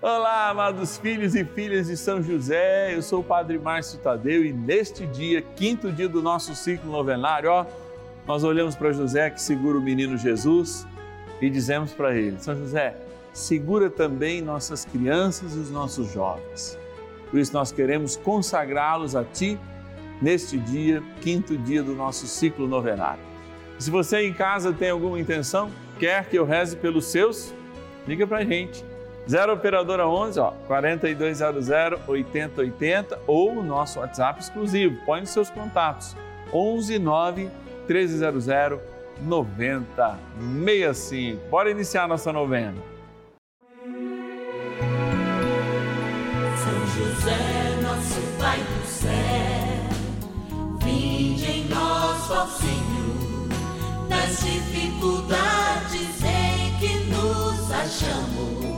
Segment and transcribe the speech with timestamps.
[0.00, 4.52] Olá, amados filhos e filhas de São José, eu sou o Padre Márcio Tadeu e
[4.52, 7.66] neste dia, quinto dia do nosso ciclo novenário, ó,
[8.24, 10.86] nós olhamos para José que segura o menino Jesus
[11.40, 12.94] e dizemos para ele: São José,
[13.32, 16.78] segura também nossas crianças e os nossos jovens.
[17.28, 19.58] Por isso nós queremos consagrá-los a Ti
[20.22, 23.22] neste dia, quinto dia do nosso ciclo novenário.
[23.80, 27.52] Se você em casa tem alguma intenção, quer que eu reze pelos seus,
[28.06, 28.84] liga para a gente
[29.28, 31.68] 0 Operadora 11, ó, 4200
[32.08, 34.96] 8080 ou o nosso WhatsApp exclusivo.
[35.04, 36.16] Põe nos seus contatos.
[36.50, 37.50] 11 9
[37.86, 38.80] 1300
[39.20, 41.42] 9065.
[41.50, 42.76] Bora iniciar nossa novena.
[46.56, 47.36] São José,
[47.82, 49.10] nosso Pai do céu,
[50.82, 53.48] vinde em nós, ó Senhor,
[54.08, 58.77] nas dificuldades em que nos achamos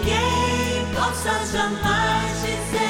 [0.00, 2.89] que ninguém possa jamais dizer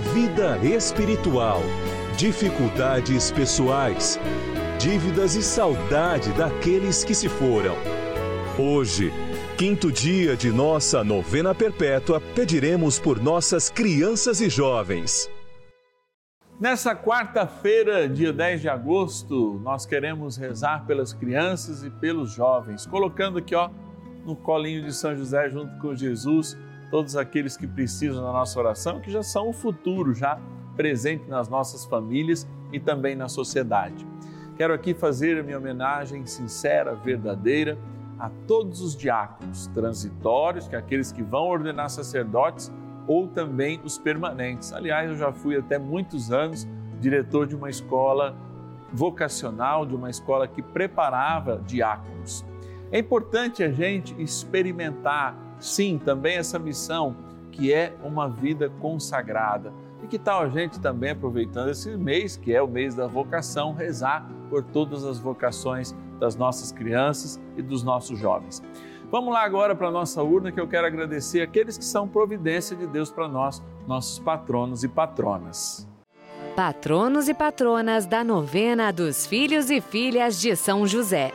[0.00, 1.60] vida espiritual,
[2.16, 4.18] dificuldades pessoais,
[4.78, 7.74] dívidas e saudade daqueles que se foram.
[8.56, 9.12] Hoje,
[9.56, 15.28] quinto dia de nossa novena perpétua, pediremos por nossas crianças e jovens.
[16.60, 23.38] Nessa quarta-feira, dia 10 de agosto, nós queremos rezar pelas crianças e pelos jovens, colocando
[23.38, 23.68] aqui, ó,
[24.24, 26.56] no colinho de São José junto com Jesus
[26.90, 30.38] todos aqueles que precisam da nossa oração, que já são o futuro, já
[30.76, 34.06] presente nas nossas famílias e também na sociedade.
[34.56, 37.78] Quero aqui fazer a minha homenagem sincera, verdadeira,
[38.18, 42.72] a todos os diáconos transitórios, que é aqueles que vão ordenar sacerdotes,
[43.06, 44.72] ou também os permanentes.
[44.72, 46.66] Aliás, eu já fui até muitos anos
[47.00, 48.36] diretor de uma escola
[48.92, 52.44] vocacional, de uma escola que preparava diáconos.
[52.90, 57.16] É importante a gente experimentar sim, também essa missão
[57.50, 59.72] que é uma vida consagrada.
[60.02, 63.72] E que tal a gente também aproveitando esse mês, que é o mês da vocação,
[63.72, 68.62] rezar por todas as vocações das nossas crianças e dos nossos jovens.
[69.10, 72.76] Vamos lá agora para a nossa urna que eu quero agradecer aqueles que são providência
[72.76, 75.88] de Deus para nós, nossos patronos e patronas.
[76.54, 81.32] Patronos e patronas da novena dos filhos e filhas de São José.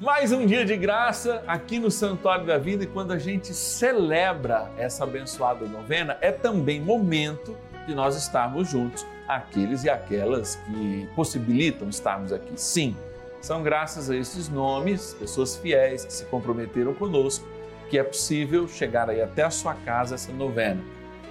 [0.00, 4.68] Mais um dia de graça aqui no Santuário da Vida e quando a gente celebra
[4.76, 7.56] essa abençoada novena, é também momento
[7.86, 12.50] de nós estarmos juntos, aqueles e aquelas que possibilitam estarmos aqui.
[12.56, 12.96] Sim,
[13.40, 17.46] são graças a esses nomes, pessoas fiéis que se comprometeram conosco,
[17.88, 20.82] que é possível chegar aí até a sua casa essa novena.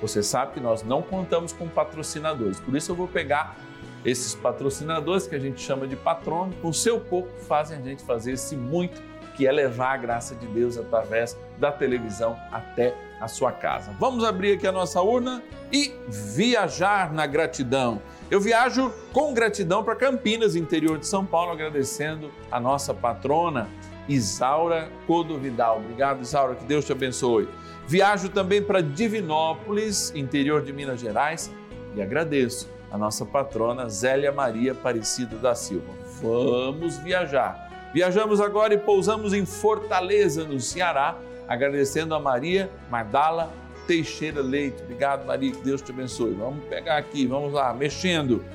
[0.01, 3.57] Você sabe que nós não contamos com patrocinadores, por isso eu vou pegar
[4.05, 8.33] esses patrocinadores que a gente chama de patrono, com seu pouco fazem a gente fazer
[8.33, 9.01] esse muito,
[9.35, 13.95] que é levar a graça de Deus através da televisão até a sua casa.
[13.99, 15.41] Vamos abrir aqui a nossa urna
[15.71, 18.01] e viajar na gratidão.
[18.29, 23.69] Eu viajo com gratidão para Campinas, interior de São Paulo, agradecendo a nossa patrona
[24.07, 25.77] Isaura Codovidal.
[25.77, 27.47] Obrigado, Isaura, que Deus te abençoe.
[27.87, 31.51] Viajo também para Divinópolis, interior de Minas Gerais,
[31.95, 35.91] e agradeço a nossa patrona Zélia Maria Aparecida da Silva.
[36.21, 37.89] Vamos viajar.
[37.91, 41.17] Viajamos agora e pousamos em Fortaleza, no Ceará,
[41.47, 43.51] agradecendo a Maria Mardala
[43.87, 44.83] Teixeira Leite.
[44.83, 46.35] Obrigado, Maria, que Deus te abençoe.
[46.35, 48.45] Vamos pegar aqui, vamos lá, mexendo.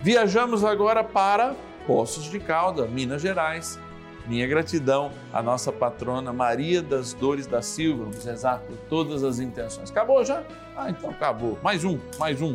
[0.00, 3.80] Viajamos agora para Poços de Calda, Minas Gerais.
[4.28, 8.04] Minha gratidão à nossa patrona Maria das Dores da Silva.
[8.04, 9.90] Vamos rezar por todas as intenções.
[9.90, 10.44] Acabou já?
[10.76, 11.58] Ah, então acabou.
[11.64, 12.54] Mais um, mais um.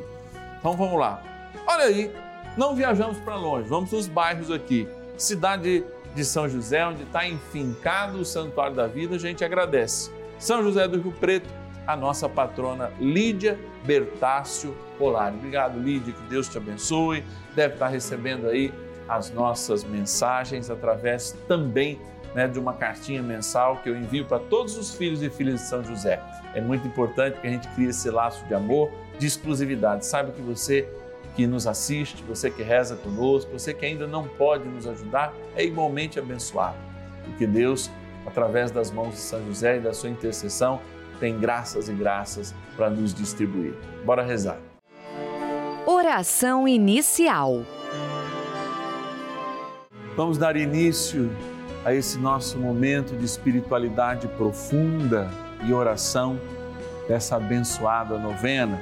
[0.60, 1.22] Então vamos lá.
[1.66, 2.14] Olha aí,
[2.56, 4.88] não viajamos para longe, vamos nos bairros aqui.
[5.18, 5.84] Cidade
[6.16, 10.12] de São José, onde está enfincado o Santuário da Vida, a gente agradece.
[10.40, 11.50] São José do Rio Preto,
[11.86, 15.36] a nossa patrona Lídia Bertácio Polari.
[15.36, 17.24] Obrigado, Lídia, que Deus te abençoe.
[17.56, 18.74] Deve estar recebendo aí
[19.08, 22.00] as nossas mensagens através também
[22.36, 25.68] né, de uma cartinha mensal que eu envio para todos os filhos e filhas de
[25.68, 26.22] São José.
[26.54, 30.06] É muito importante que a gente crie esse laço de amor, de exclusividade.
[30.06, 30.88] Sabe que você
[31.36, 35.64] que nos assiste, você que reza conosco, você que ainda não pode nos ajudar, é
[35.64, 36.78] igualmente abençoado.
[37.24, 37.92] Porque Deus,
[38.26, 40.82] através das mãos de São José e da sua intercessão,
[41.20, 43.74] tem graças e graças para nos distribuir.
[44.04, 44.58] Bora rezar.
[45.86, 47.64] Oração inicial.
[50.16, 51.30] Vamos dar início
[51.86, 55.30] a esse nosso momento de espiritualidade profunda
[55.66, 56.40] e oração
[57.08, 58.82] dessa abençoada novena,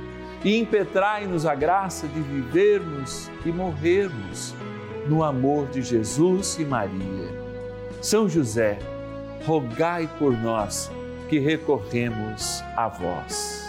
[0.43, 4.55] e impetrai-nos a graça de vivermos e morrermos
[5.07, 7.29] no amor de Jesus e Maria.
[8.01, 8.79] São José,
[9.45, 10.91] rogai por nós
[11.29, 13.61] que recorremos a vós.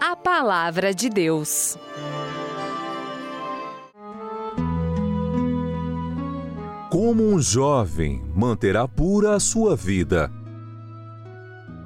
[0.00, 1.78] A Palavra de Deus.
[6.90, 10.30] Como um jovem manterá pura a sua vida,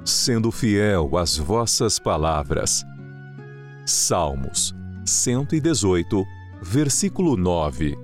[0.03, 2.83] sendo fiel às vossas palavras.
[3.85, 4.73] Salmos
[5.05, 6.23] 118,
[6.61, 7.97] versículo 9.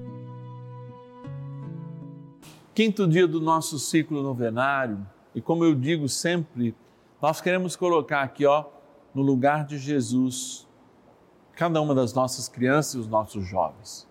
[2.74, 6.76] Quinto dia do nosso ciclo novenário e como eu digo sempre,
[7.22, 8.66] nós queremos colocar aqui, ó,
[9.14, 10.68] no lugar de Jesus,
[11.54, 14.08] cada uma das nossas crianças e os nossos jovens.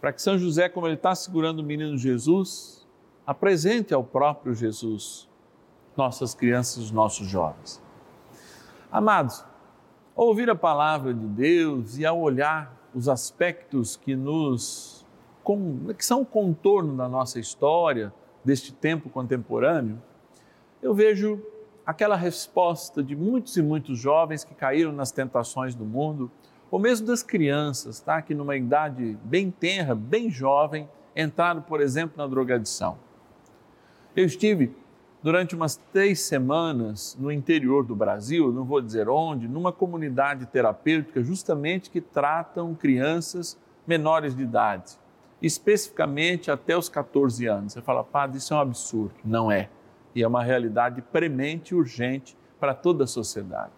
[0.00, 2.86] Para que São José, como ele está segurando o menino Jesus,
[3.26, 5.29] apresente ao próprio Jesus
[5.96, 7.82] nossas crianças os nossos jovens.
[8.90, 9.44] Amados,
[10.16, 15.00] ao ouvir a palavra de Deus e ao olhar os aspectos que nos
[15.96, 18.12] que são o contorno da nossa história,
[18.44, 20.00] deste tempo contemporâneo,
[20.82, 21.42] eu vejo
[21.84, 26.30] aquela resposta de muitos e muitos jovens que caíram nas tentações do mundo,
[26.70, 28.22] ou mesmo das crianças, tá?
[28.22, 32.96] que numa idade bem tenra, bem jovem, entraram, por exemplo, na drogadição.
[34.14, 34.74] Eu estive
[35.22, 41.22] durante umas três semanas no interior do Brasil, não vou dizer onde, numa comunidade terapêutica
[41.22, 44.98] justamente que tratam crianças menores de idade,
[45.42, 47.72] especificamente até os 14 anos.
[47.72, 49.14] Você fala, padre, isso é um absurdo.
[49.24, 49.68] Não é
[50.14, 53.72] e é uma realidade premente e urgente para toda a sociedade.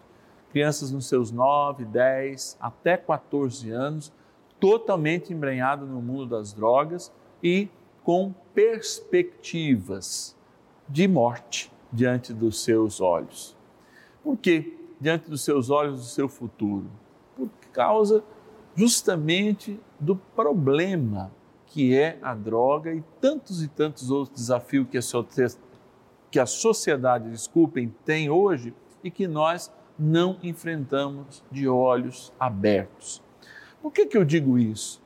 [0.51, 4.11] Crianças nos seus 9, 10, até 14 anos,
[4.59, 7.69] totalmente embrenhadas no mundo das drogas e
[8.03, 10.35] com perspectivas
[10.93, 13.57] de morte diante dos seus olhos.
[14.23, 14.77] Por quê?
[15.01, 16.85] Diante dos seus olhos do seu futuro.
[17.35, 18.23] Por causa
[18.75, 21.31] justamente do problema
[21.65, 25.01] que é a droga e tantos e tantos outros desafios que a
[26.29, 28.71] que a sociedade, desculpem, tem hoje
[29.03, 33.19] e que nós não enfrentamos de olhos abertos.
[33.81, 35.01] Por que, que eu digo isso?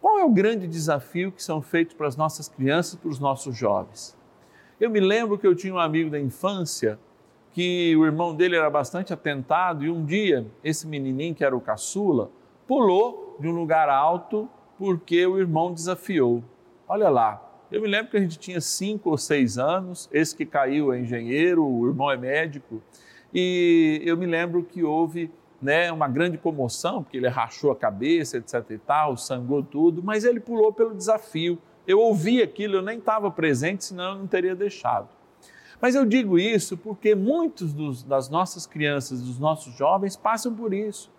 [0.00, 3.54] Qual é o grande desafio que são feitos para as nossas crianças para os nossos
[3.54, 4.18] jovens?
[4.80, 6.98] Eu me lembro que eu tinha um amigo da infância
[7.52, 11.60] que o irmão dele era bastante atentado e um dia esse menininho que era o
[11.60, 12.30] caçula
[12.66, 16.42] pulou de um lugar alto porque o irmão desafiou.
[16.88, 20.46] Olha lá, eu me lembro que a gente tinha cinco ou seis anos, esse que
[20.46, 22.82] caiu é engenheiro, o irmão é médico,
[23.34, 28.38] e eu me lembro que houve né, uma grande comoção, porque ele rachou a cabeça,
[28.38, 31.58] etc e tal, sangrou tudo, mas ele pulou pelo desafio.
[31.90, 35.08] Eu ouvi aquilo, eu nem estava presente, senão eu não teria deixado.
[35.80, 40.72] Mas eu digo isso porque muitos dos, das nossas crianças, dos nossos jovens passam por
[40.72, 41.10] isso.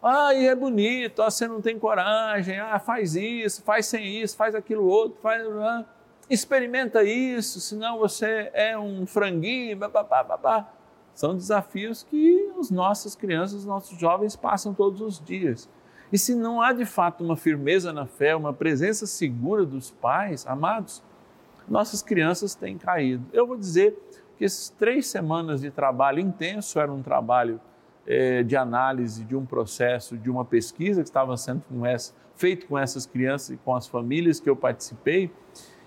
[0.00, 4.36] Ah, e é bonito, ah, você não tem coragem, ah, faz isso, faz sem isso,
[4.36, 5.44] faz aquilo outro, faz.
[5.44, 5.84] Ah,
[6.30, 10.68] experimenta isso, senão você é um franguinho, babá, babá.
[11.14, 15.68] São desafios que as nossas crianças, os nossos jovens passam todos os dias.
[16.12, 20.46] E se não há de fato uma firmeza na fé, uma presença segura dos pais,
[20.46, 21.02] amados,
[21.66, 23.24] nossas crianças têm caído.
[23.32, 23.98] Eu vou dizer
[24.36, 27.60] que essas três semanas de trabalho intenso era um trabalho
[28.06, 32.66] é, de análise de um processo, de uma pesquisa que estava sendo com essa, feito
[32.66, 35.30] com essas crianças e com as famílias que eu participei,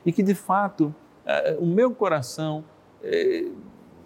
[0.05, 0.93] e que de fato
[1.25, 2.63] é, o meu coração
[3.03, 3.45] é,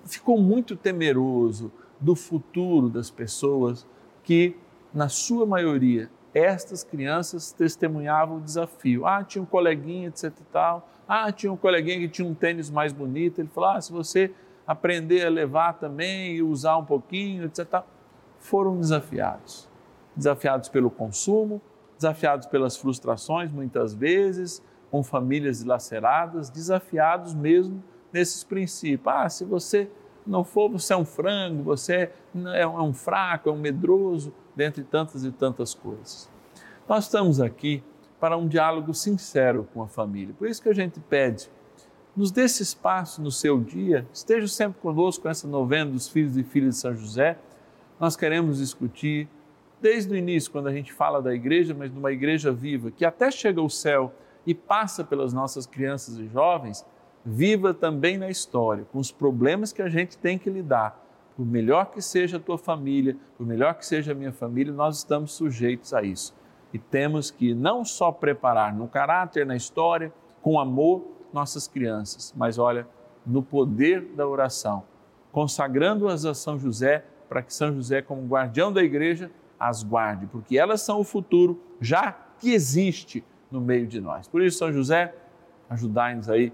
[0.06, 3.86] ficou muito temeroso do futuro das pessoas
[4.24, 4.56] que,
[4.94, 9.06] na sua maioria, estas crianças testemunhavam o desafio.
[9.06, 10.90] Ah, tinha um coleguinha, etc e tal.
[11.08, 13.40] Ah, tinha um coleguinha que tinha um tênis mais bonito.
[13.40, 14.32] Ele falou: ah, se você
[14.66, 17.82] aprender a levar também e usar um pouquinho, etc.
[18.40, 19.68] Foram desafiados.
[20.16, 21.62] Desafiados pelo consumo,
[21.96, 29.08] desafiados pelas frustrações, muitas vezes, com famílias dilaceradas, desafiados mesmo nesses princípios.
[29.08, 29.90] Ah, se você
[30.30, 32.12] não for, você é um frango, você
[32.56, 36.30] é um fraco, é um medroso, dentre tantas e tantas coisas.
[36.88, 37.84] Nós estamos aqui
[38.20, 40.36] para um diálogo sincero com a família.
[40.38, 41.50] Por isso que a gente pede,
[42.16, 46.44] nos dê esse espaço no seu dia, esteja sempre conosco essa novena dos filhos e
[46.44, 47.38] filhas de São José.
[48.00, 49.28] Nós queremos discutir
[49.82, 53.32] desde o início, quando a gente fala da igreja, mas numa igreja viva, que até
[53.32, 54.14] chega ao céu
[54.46, 56.86] e passa pelas nossas crianças e jovens,
[57.26, 61.06] viva também na história, com os problemas que a gente tem que lidar.
[61.36, 64.98] Por melhor que seja a tua família, por melhor que seja a minha família, nós
[64.98, 66.36] estamos sujeitos a isso.
[66.74, 72.58] E temos que não só preparar no caráter, na história, com amor, nossas crianças, mas
[72.58, 72.88] olha,
[73.26, 74.84] no poder da oração,
[75.32, 80.58] consagrando-as a São José, para que São José, como guardião da igreja, as guarde, porque
[80.58, 84.28] elas são o futuro já que existe no meio de nós.
[84.28, 85.14] Por isso, São José,
[85.70, 86.54] ajudai-nos aí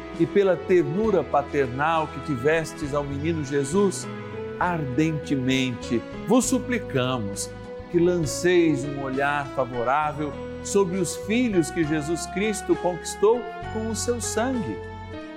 [0.21, 4.07] e pela ternura paternal que tivestes ao menino Jesus,
[4.59, 7.49] ardentemente vos suplicamos
[7.89, 10.31] que lanceis um olhar favorável
[10.63, 13.41] sobre os filhos que Jesus Cristo conquistou
[13.73, 14.77] com o seu sangue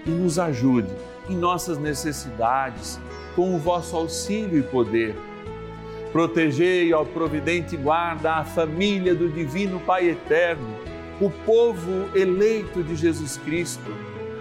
[0.04, 0.92] e nos ajude
[1.30, 3.00] em nossas necessidades
[3.34, 5.16] com o vosso auxílio e poder.
[6.12, 10.76] Protegei ao providente guarda a família do Divino Pai Eterno,
[11.22, 14.13] o povo eleito de Jesus Cristo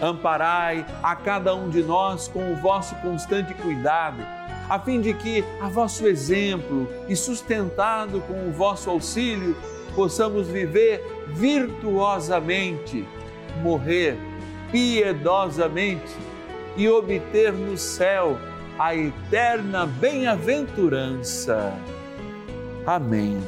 [0.00, 4.22] amparai a cada um de nós com o vosso constante cuidado,
[4.68, 9.56] a fim de que, a vosso exemplo e sustentado com o vosso auxílio,
[9.94, 13.06] possamos viver virtuosamente,
[13.62, 14.16] morrer
[14.70, 16.14] piedosamente
[16.76, 18.38] e obter no céu
[18.78, 21.72] a eterna bem-aventurança.
[22.86, 23.38] Amém.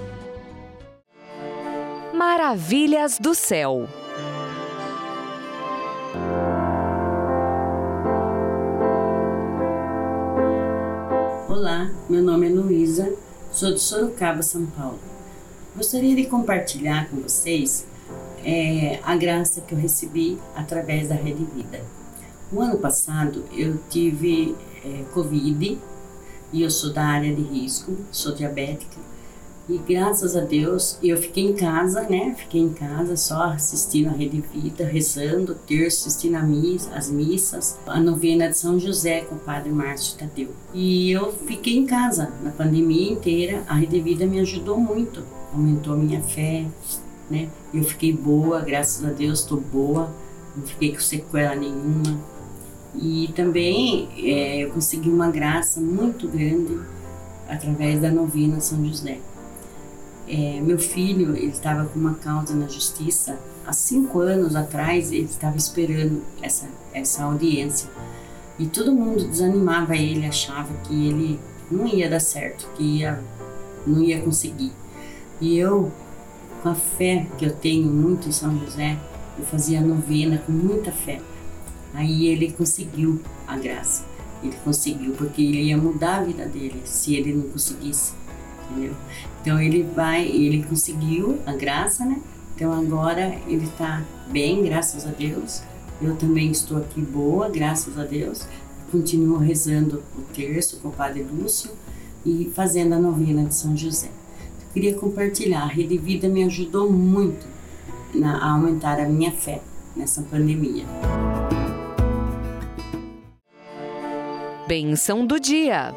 [2.12, 3.88] Maravilhas do céu.
[11.60, 13.12] Olá, meu nome é Luísa,
[13.52, 14.98] sou de Sorocaba, São Paulo.
[15.76, 17.86] Gostaria de compartilhar com vocês
[18.42, 21.82] é a graça que eu recebi através da Rede Vida.
[22.50, 25.78] O ano passado eu tive é, Covid
[26.50, 28.96] e eu sou da área de risco, sou diabética
[29.70, 32.34] e graças a Deus eu fiquei em casa, né?
[32.36, 38.00] Fiquei em casa só assistindo a Rede Vida, rezando, terço, assistindo missa, as missas, a
[38.00, 40.48] novena de São José com o Padre Márcio Tadeu.
[40.74, 43.62] E eu fiquei em casa na pandemia inteira.
[43.68, 45.22] A Rede Vida me ajudou muito,
[45.52, 46.66] aumentou a minha fé,
[47.30, 47.48] né?
[47.72, 50.10] Eu fiquei boa, graças a Deus estou boa,
[50.56, 52.18] não fiquei com sequela nenhuma.
[53.00, 56.76] E também é, eu consegui uma graça muito grande
[57.48, 59.18] através da novena São José.
[60.32, 63.36] É, meu filho, ele estava com uma causa na justiça.
[63.66, 67.90] Há cinco anos atrás, ele estava esperando essa, essa audiência.
[68.56, 73.20] E todo mundo desanimava ele, achava que ele não ia dar certo, que ia,
[73.84, 74.70] não ia conseguir.
[75.40, 75.90] E eu,
[76.62, 78.96] com a fé que eu tenho muito em São José,
[79.36, 81.20] eu fazia novena com muita fé.
[81.92, 84.04] Aí ele conseguiu a graça.
[84.44, 88.12] Ele conseguiu, porque ele ia mudar a vida dele se ele não conseguisse
[88.70, 88.94] entendeu?
[89.40, 92.20] Então ele vai, ele conseguiu a graça, né?
[92.54, 95.62] Então agora ele está bem, graças a Deus.
[96.00, 98.46] Eu também estou aqui boa, graças a Deus.
[98.90, 101.70] Continuo rezando o terço com o Padre Lúcio
[102.24, 104.08] e fazendo a novena de São José.
[104.08, 107.46] Eu queria compartilhar, a Rede Vida me ajudou muito
[108.14, 109.62] na, a aumentar a minha fé
[109.96, 110.84] nessa pandemia.
[114.66, 115.94] Benção do dia.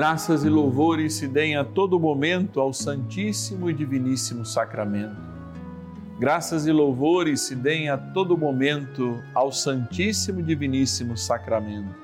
[0.00, 5.14] Graças e louvores se deem a todo momento ao Santíssimo e Diviníssimo Sacramento.
[6.18, 11.94] Graças e louvores se deem a todo momento ao Santíssimo e Diviníssimo Sacramento.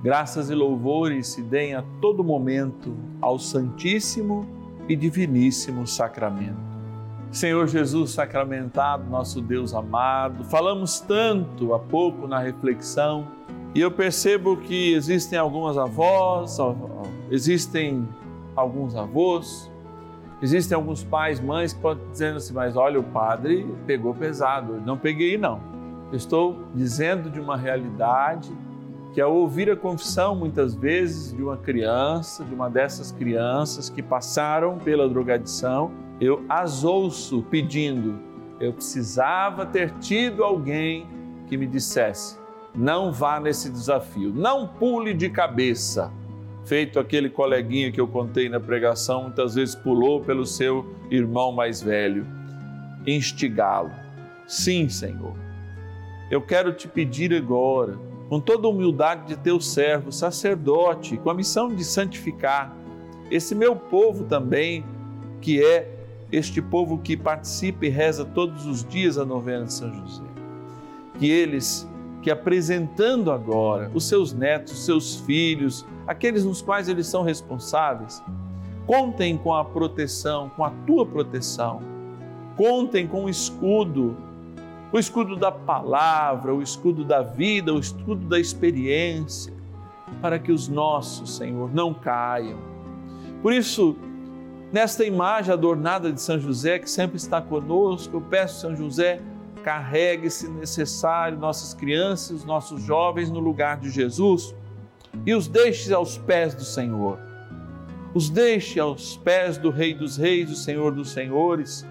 [0.00, 4.48] Graças e louvores se deem a todo momento ao Santíssimo
[4.88, 6.72] e Diviníssimo Sacramento.
[7.32, 13.26] Senhor Jesus sacramentado, nosso Deus amado, falamos tanto há pouco na reflexão
[13.74, 16.58] e eu percebo que existem algumas avós,
[17.30, 18.06] existem
[18.54, 19.70] alguns avós,
[20.42, 24.82] existem alguns pais, mães que podem dizendo assim, mas olha, o padre pegou pesado.
[24.84, 25.60] Não peguei, não.
[26.10, 28.52] Eu estou dizendo de uma realidade
[29.14, 34.02] que ao ouvir a confissão, muitas vezes, de uma criança, de uma dessas crianças que
[34.02, 38.18] passaram pela drogadição, eu as ouço pedindo,
[38.58, 41.06] eu precisava ter tido alguém
[41.46, 42.38] que me dissesse,
[42.74, 46.10] não vá nesse desafio, não pule de cabeça.
[46.64, 51.82] Feito aquele coleguinha que eu contei na pregação, muitas vezes pulou pelo seu irmão mais
[51.82, 52.26] velho.
[53.06, 53.90] Instigá-lo.
[54.46, 55.34] Sim, Senhor.
[56.30, 61.34] Eu quero te pedir agora, com toda a humildade de teu servo, sacerdote, com a
[61.34, 62.74] missão de santificar
[63.30, 64.84] esse meu povo também,
[65.40, 65.90] que é
[66.30, 70.24] este povo que participa e reza todos os dias a novena de São José.
[71.18, 71.88] Que eles
[72.22, 78.22] que apresentando agora os seus netos, os seus filhos, aqueles nos quais eles são responsáveis,
[78.86, 81.80] contem com a proteção, com a tua proteção.
[82.56, 84.16] Contem com o escudo,
[84.92, 89.52] o escudo da palavra, o escudo da vida, o escudo da experiência,
[90.20, 92.58] para que os nossos, Senhor, não caiam.
[93.40, 93.96] Por isso,
[94.70, 99.20] nesta imagem adornada de São José, que sempre está conosco, eu peço, São José,
[99.62, 104.54] carregue, se necessário, nossas crianças, nossos jovens no lugar de Jesus
[105.24, 107.18] e os deixe aos pés do Senhor.
[108.14, 111.86] Os deixe aos pés do Rei dos Reis, do Senhor dos Senhores,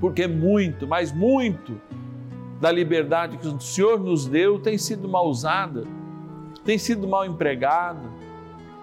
[0.00, 1.80] porque muito, mas muito
[2.60, 5.84] da liberdade que o Senhor nos deu tem sido mal usada,
[6.64, 8.08] tem sido mal empregada.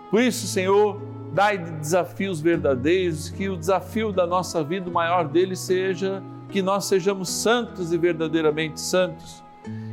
[0.09, 1.01] Por isso, Senhor,
[1.33, 6.85] dai desafios verdadeiros, que o desafio da nossa vida, o maior deles, seja que nós
[6.85, 9.43] sejamos santos e verdadeiramente santos.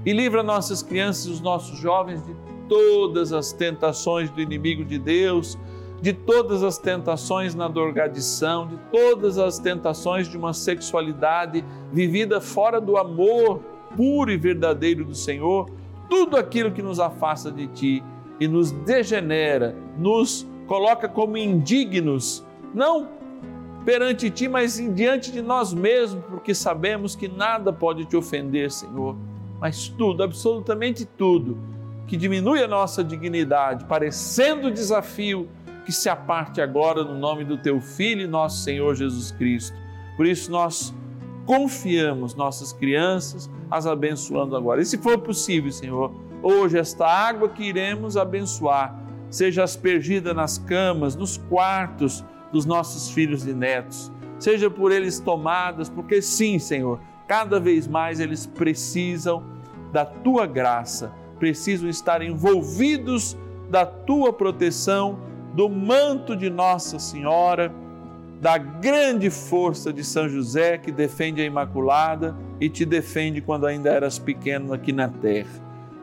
[0.05, 2.35] E livra nossas crianças e os nossos jovens de
[2.69, 5.59] todas as tentações do inimigo de Deus,
[6.01, 12.81] de todas as tentações na drogadição, de todas as tentações de uma sexualidade vivida fora
[12.81, 13.61] do amor
[13.97, 15.71] puro e verdadeiro do Senhor,
[16.09, 18.05] tudo aquilo que nos afasta de Ti
[18.39, 23.16] e nos degenera, nos coloca como indignos, não
[23.87, 29.17] perante ti, mas diante de nós mesmos, porque sabemos que nada pode te ofender, Senhor.
[29.61, 31.57] Mas tudo, absolutamente tudo,
[32.09, 35.49] que diminui a nossa dignidade, parecendo desafio,
[35.85, 39.77] que se aparte agora no nome do teu Filho e nosso Senhor Jesus Cristo.
[40.17, 40.93] Por isso nós
[41.47, 44.83] confiamos nossas crianças, as abençoando agora.
[44.83, 51.15] E se for possível, Senhor, hoje esta água que iremos abençoar, seja aspergida nas camas,
[51.15, 54.13] nos quartos, dos nossos filhos e netos.
[54.39, 59.43] Seja por eles tomadas, porque sim, Senhor, cada vez mais eles precisam
[59.93, 63.37] da tua graça, precisam estar envolvidos
[63.71, 65.19] da tua proteção,
[65.55, 67.73] do manto de Nossa Senhora,
[68.41, 73.91] da grande força de São José que defende a Imaculada e te defende quando ainda
[73.91, 75.49] eras pequeno aqui na terra.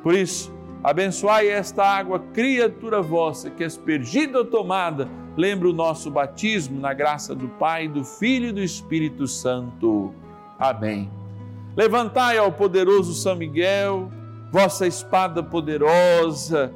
[0.01, 0.51] Por isso,
[0.83, 7.33] abençoai esta água, criatura vossa, que aspergida ou tomada, lembra o nosso batismo na graça
[7.33, 10.13] do Pai, do Filho e do Espírito Santo.
[10.59, 11.09] Amém.
[11.75, 14.11] Levantai ao poderoso São Miguel,
[14.51, 16.71] vossa espada poderosa,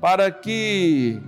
[0.00, 1.20] para que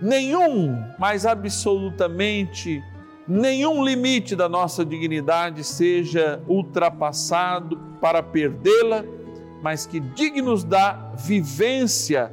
[0.00, 2.82] nenhum, mas absolutamente
[3.28, 9.04] nenhum limite da nossa dignidade seja ultrapassado para perdê-la,
[9.62, 12.32] mas que dignos da vivência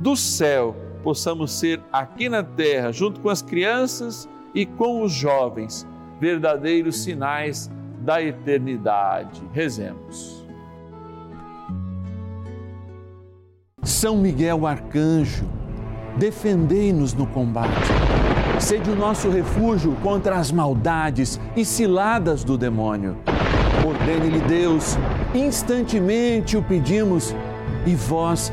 [0.00, 5.86] do céu possamos ser aqui na terra, junto com as crianças e com os jovens,
[6.20, 9.40] verdadeiros sinais da eternidade.
[9.52, 10.44] Rezemos.
[13.84, 15.44] São Miguel Arcanjo,
[16.18, 17.70] defendei-nos no combate.
[18.58, 23.16] Sede o nosso refúgio contra as maldades e ciladas do demônio.
[23.86, 24.98] Ordene-lhe Deus,
[25.32, 27.32] instantemente o pedimos,
[27.86, 28.52] e vós,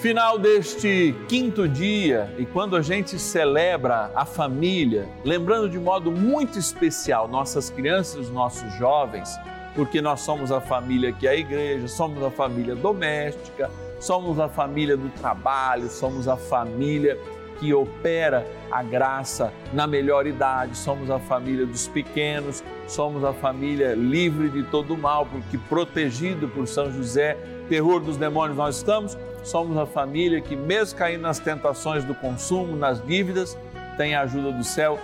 [0.00, 6.58] Final deste quinto dia, e quando a gente celebra a família, lembrando de modo muito
[6.58, 9.28] especial nossas crianças, nossos jovens,
[9.74, 14.48] porque nós somos a família que é a igreja, somos a família doméstica, somos a
[14.48, 17.18] família do trabalho, somos a família
[17.58, 23.94] que opera a graça na melhor idade, somos a família dos pequenos, somos a família
[23.94, 27.36] livre de todo mal, porque protegido por São José,
[27.70, 32.76] terror dos demônios nós estamos, somos a família que, mesmo caindo nas tentações do consumo,
[32.76, 33.56] nas dívidas,
[33.96, 34.98] tem a ajuda do céu,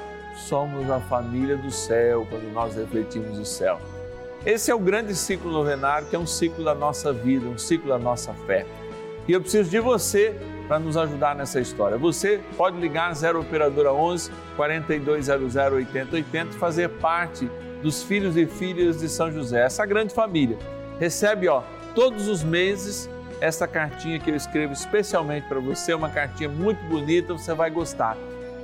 [0.49, 3.79] somos a família do céu quando nós refletimos o céu.
[4.45, 7.89] Esse é o grande ciclo novenário, que é um ciclo da nossa vida, um ciclo
[7.89, 8.67] da nossa fé.
[9.29, 11.97] E eu preciso de você para nos ajudar nessa história.
[11.97, 17.49] Você pode ligar 0 operadora 11 4200 8080 e fazer parte
[17.81, 20.59] dos filhos e filhas de São José, essa grande família.
[20.99, 21.63] Recebe, ó,
[21.97, 27.33] todos os meses essa cartinha que eu escrevo especialmente para você, uma cartinha muito bonita,
[27.33, 28.17] você vai gostar.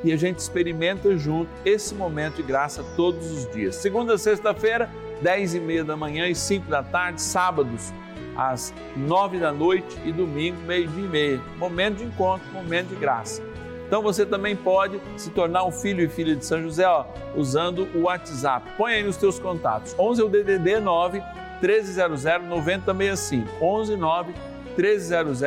[0.05, 3.77] E a gente experimenta junto esse momento de graça todos os dias.
[3.77, 4.91] Segunda sexta-feira,
[5.21, 7.93] 10 e meia da manhã e 5 da tarde, sábados,
[8.37, 11.41] às 9 da noite e domingo, meio-dia e meia.
[11.59, 13.43] Momento de encontro, momento de graça.
[13.87, 17.05] Então você também pode se tornar um filho e filha de São José ó,
[17.37, 18.67] usando o WhatsApp.
[18.77, 19.95] Põe aí nos teus contatos.
[19.99, 21.23] 11 é o DDD 9
[21.63, 23.49] 1300 9065.
[23.65, 24.35] 11 9
[24.77, 25.41] 1300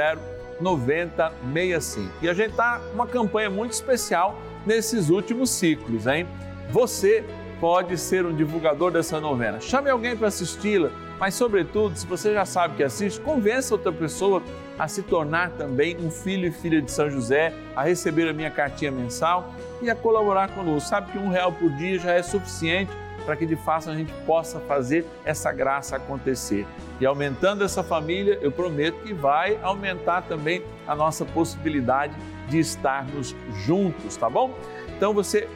[0.61, 2.11] 9065.
[2.21, 6.25] E a gente está uma campanha muito especial nesses últimos ciclos, hein?
[6.71, 7.23] Você
[7.59, 9.59] pode ser um divulgador dessa novena.
[9.59, 14.43] Chame alguém para assisti-la, mas, sobretudo, se você já sabe que assiste, convença outra pessoa
[14.77, 18.51] a se tornar também um filho e filha de São José, a receber a minha
[18.51, 20.89] cartinha mensal e a colaborar conosco.
[20.89, 22.91] Sabe que um real por dia já é suficiente
[23.25, 26.65] para que de fato a gente possa fazer essa graça acontecer.
[26.99, 32.15] E aumentando essa família, eu prometo que vai aumentar também a nossa possibilidade
[32.47, 33.35] de estarmos
[33.65, 34.53] juntos, tá bom?
[34.95, 35.47] Então você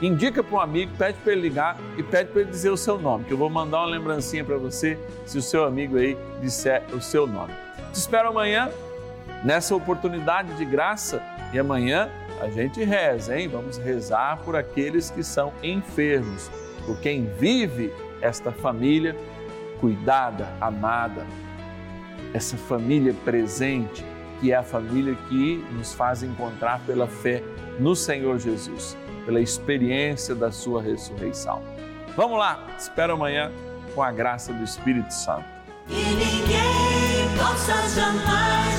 [0.00, 2.98] indica para um amigo, pede para ele ligar e pede para ele dizer o seu
[2.98, 6.82] nome, que eu vou mandar uma lembrancinha para você se o seu amigo aí disser
[6.92, 7.54] o seu nome.
[7.92, 8.70] Te espero amanhã
[9.42, 13.48] nessa oportunidade de graça e amanhã a gente reza, hein?
[13.48, 16.50] Vamos rezar por aqueles que são enfermos,
[16.86, 19.14] por quem vive esta família
[19.80, 21.26] cuidada, amada,
[22.32, 24.04] essa família presente,
[24.40, 27.42] que é a família que nos faz encontrar pela fé
[27.78, 28.96] no Senhor Jesus
[29.26, 31.60] pela experiência da sua ressurreição.
[32.16, 33.52] Vamos lá, espero amanhã
[33.94, 35.44] com a graça do Espírito Santo.
[35.88, 38.75] Ninguém possa jamais